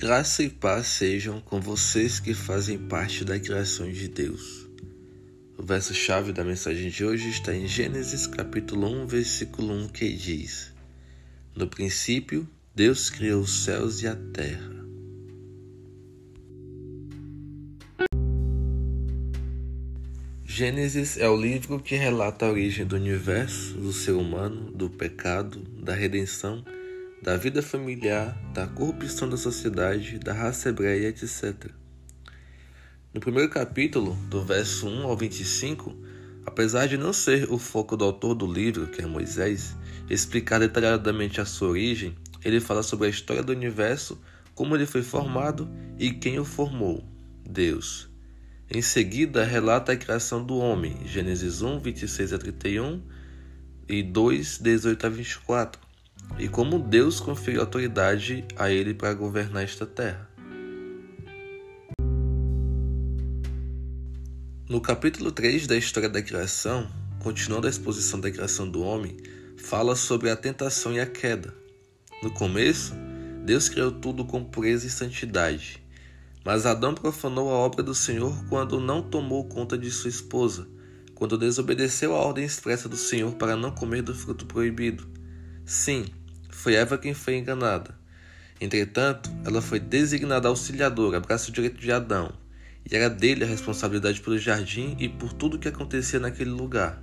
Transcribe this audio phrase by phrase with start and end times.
[0.00, 4.68] Graça e paz sejam com vocês que fazem parte da criação de Deus.
[5.58, 10.72] O verso-chave da mensagem de hoje está em Gênesis capítulo 1, versículo 1, que diz:
[11.52, 14.70] No princípio, Deus criou os céus e a terra.
[20.44, 25.58] Gênesis é o livro que relata a origem do universo, do ser humano, do pecado,
[25.82, 26.64] da redenção
[27.22, 31.70] da vida familiar, da corrupção da sociedade, da raça hebreia, etc.
[33.12, 35.96] No primeiro capítulo, do verso 1 ao 25,
[36.46, 39.76] apesar de não ser o foco do autor do livro, que é Moisés,
[40.08, 44.20] explicar detalhadamente a sua origem, ele fala sobre a história do universo,
[44.54, 47.04] como ele foi formado e quem o formou,
[47.44, 48.08] Deus.
[48.70, 53.02] Em seguida, relata a criação do homem, Gênesis 1, 26 a 31
[53.88, 55.87] e 2, 18 a 24
[56.38, 60.28] e como Deus conferiu autoridade a ele para governar esta terra.
[64.68, 66.86] No capítulo 3 da história da criação,
[67.20, 69.16] continuando a exposição da criação do homem,
[69.56, 71.54] fala sobre a tentação e a queda.
[72.22, 72.94] No começo,
[73.44, 75.82] Deus criou tudo com pureza e santidade.
[76.44, 80.68] Mas Adão profanou a obra do Senhor quando não tomou conta de sua esposa,
[81.14, 85.08] quando desobedeceu a ordem expressa do Senhor para não comer do fruto proibido.
[85.68, 86.06] Sim,
[86.48, 87.94] foi Eva quem foi enganada.
[88.58, 92.32] Entretanto, ela foi designada auxiliadora, braço direito de Adão,
[92.90, 97.02] e era dele a responsabilidade pelo jardim e por tudo o que acontecia naquele lugar.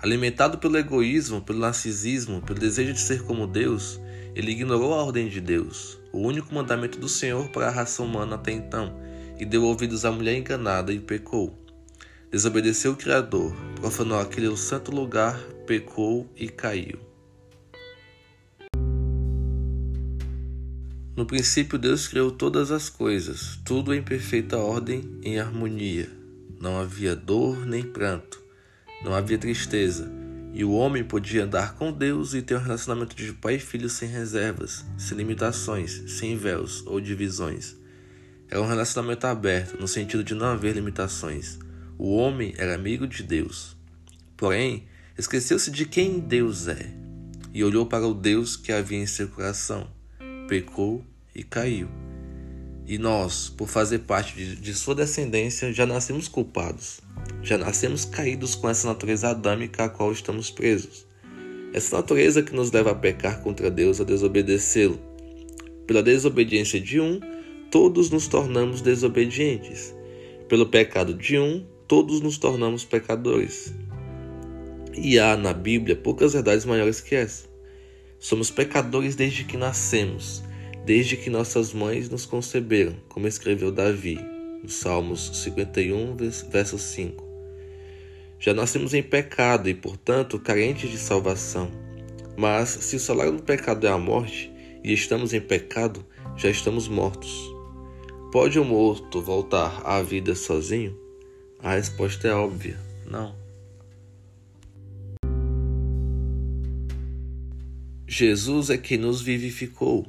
[0.00, 4.00] Alimentado pelo egoísmo, pelo narcisismo, pelo desejo de ser como Deus,
[4.34, 8.34] ele ignorou a ordem de Deus, o único mandamento do Senhor para a raça humana
[8.34, 9.00] até então,
[9.38, 11.56] e deu ouvidos à mulher enganada e pecou.
[12.32, 17.09] Desobedeceu o Criador, profanou aquele santo lugar, pecou e caiu.
[21.20, 26.10] No princípio, Deus criou todas as coisas, tudo em perfeita ordem, em harmonia.
[26.58, 28.42] Não havia dor nem pranto,
[29.04, 30.10] não havia tristeza,
[30.54, 33.90] e o homem podia andar com Deus e ter um relacionamento de pai e filho
[33.90, 37.76] sem reservas, sem limitações, sem véus ou divisões.
[38.48, 41.58] Era um relacionamento aberto, no sentido de não haver limitações.
[41.98, 43.76] O homem era amigo de Deus.
[44.38, 44.86] Porém,
[45.18, 46.94] esqueceu-se de quem Deus é
[47.52, 49.86] e olhou para o Deus que havia em seu coração
[50.50, 51.04] pecou
[51.34, 51.88] e caiu.
[52.86, 57.00] E nós, por fazer parte de, de, sua descendência, já nascemos culpados.
[57.42, 61.06] Já nascemos caídos com essa natureza adâmica a qual estamos presos.
[61.72, 64.98] Essa natureza que nos leva a pecar contra Deus, a desobedecê-lo.
[65.86, 67.20] Pela desobediência de um,
[67.70, 69.94] todos nos tornamos desobedientes.
[70.48, 73.72] Pelo pecado de um, todos nos tornamos pecadores.
[74.96, 77.48] E há na Bíblia poucas verdades maiores que essa.
[78.18, 80.42] Somos pecadores desde que nascemos,
[80.84, 84.18] desde que nossas mães nos conceberam, como escreveu Davi,
[84.62, 86.16] no Salmos 51,
[86.50, 87.30] verso 5.
[88.38, 91.70] Já nascemos em pecado e, portanto, carentes de salvação.
[92.36, 94.50] Mas, se o salário do pecado é a morte
[94.82, 96.04] e estamos em pecado,
[96.36, 97.30] já estamos mortos.
[98.32, 100.96] Pode o morto voltar à vida sozinho?
[101.58, 103.34] A resposta é óbvia: não.
[108.06, 110.06] Jesus é quem nos vivificou.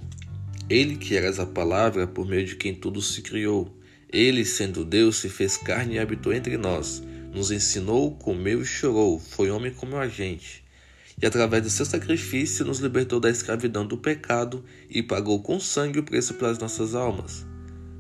[0.72, 3.78] Ele que eras a palavra por meio de quem tudo se criou.
[4.10, 7.04] Ele, sendo Deus, se fez carne e habitou entre nós.
[7.34, 9.20] Nos ensinou, comeu e chorou.
[9.20, 10.64] Foi homem como a gente.
[11.22, 16.00] E através do seu sacrifício nos libertou da escravidão do pecado e pagou com sangue
[16.00, 17.46] o preço pelas nossas almas.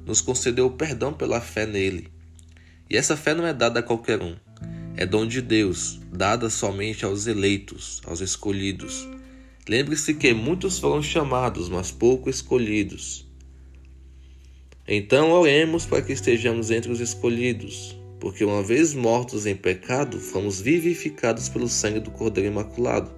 [0.05, 2.07] Nos concedeu o perdão pela fé nele.
[2.89, 4.37] E essa fé não é dada a qualquer um.
[4.95, 9.09] É dom de Deus, dada somente aos eleitos, aos escolhidos.
[9.69, 13.27] Lembre-se que muitos foram chamados, mas pouco escolhidos.
[14.87, 20.59] Então oremos para que estejamos entre os escolhidos, porque uma vez mortos em pecado, fomos
[20.59, 23.11] vivificados pelo sangue do Cordeiro Imaculado,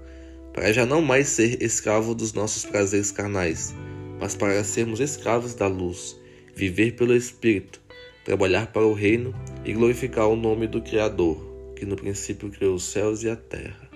[0.54, 3.74] para já não mais ser escravo dos nossos prazeres carnais,
[4.20, 6.16] mas para sermos escravos da luz,
[6.54, 7.82] viver pelo Espírito,
[8.26, 9.34] trabalhar para o reino
[9.66, 13.93] e glorificar o nome do Criador, que no princípio criou os céus e a terra.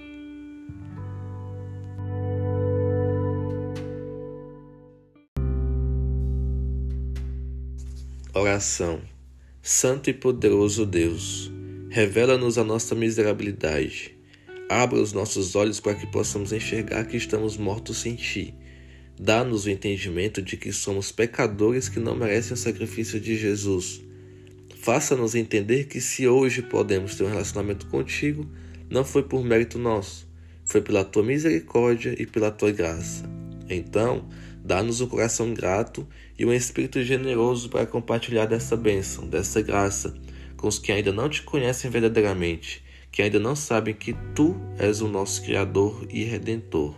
[8.40, 9.02] Oração.
[9.64, 11.52] Santo e poderoso Deus,
[11.90, 14.16] revela-nos a nossa miserabilidade.
[14.70, 18.54] Abra os nossos olhos para que possamos enxergar que estamos mortos sem Ti.
[19.20, 24.04] Dá-nos o entendimento de que somos pecadores que não merecem o sacrifício de Jesus.
[24.82, 28.48] Faça-nos entender que se hoje podemos ter um relacionamento contigo,
[28.88, 30.30] não foi por mérito nosso,
[30.64, 33.28] foi pela tua misericórdia e pela tua graça.
[33.68, 34.30] Então,
[34.68, 36.06] Dá-nos um coração grato
[36.38, 40.14] e um espírito generoso para compartilhar dessa bênção, dessa graça,
[40.58, 45.02] com os que ainda não te conhecem verdadeiramente, que ainda não sabem que tu és
[45.02, 46.94] o nosso Criador e Redentor.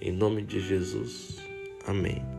[0.00, 1.36] Em nome de Jesus.
[1.86, 2.35] Amém.